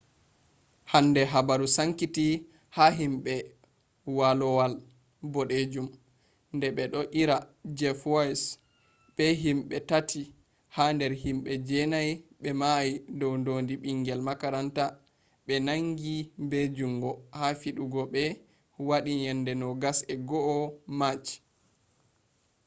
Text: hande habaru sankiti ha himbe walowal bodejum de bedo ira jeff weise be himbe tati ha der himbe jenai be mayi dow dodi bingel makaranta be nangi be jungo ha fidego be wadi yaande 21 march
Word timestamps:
hande 0.91 1.21
habaru 1.33 1.65
sankiti 1.75 2.27
ha 2.75 2.85
himbe 2.99 3.33
walowal 4.17 4.73
bodejum 5.33 5.87
de 6.59 6.67
bedo 6.77 6.99
ira 7.21 7.37
jeff 7.77 7.99
weise 8.13 8.47
be 9.15 9.25
himbe 9.43 9.75
tati 9.89 10.21
ha 10.75 10.83
der 10.99 11.13
himbe 11.23 11.51
jenai 11.67 12.09
be 12.41 12.49
mayi 12.61 12.91
dow 13.19 13.35
dodi 13.45 13.75
bingel 13.83 14.21
makaranta 14.27 14.85
be 15.45 15.55
nangi 15.67 16.15
be 16.49 16.59
jungo 16.77 17.11
ha 17.37 17.45
fidego 17.61 18.01
be 18.13 18.23
wadi 18.87 19.13
yaande 19.25 19.51
21 19.53 20.69
march 20.99 21.29